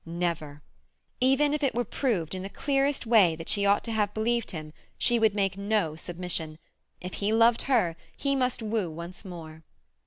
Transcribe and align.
Never! 0.03 0.63
Even 1.19 1.53
if 1.53 1.61
it 1.61 1.75
were 1.75 1.85
proved 1.85 2.33
in 2.33 2.41
the 2.41 2.49
clearest 2.49 3.05
way 3.05 3.35
that 3.35 3.47
she 3.49 3.67
ought 3.67 3.83
to 3.83 3.91
have 3.91 4.15
believed 4.15 4.49
him 4.49 4.73
she 4.97 5.19
would 5.19 5.35
make 5.35 5.59
no 5.59 5.95
submission. 5.95 6.57
If 7.01 7.13
he 7.13 7.31
loved 7.31 7.61
her 7.69 7.95
he 8.17 8.35
must 8.35 8.63
woo 8.63 8.89
once 8.89 9.23
more. 9.23 9.63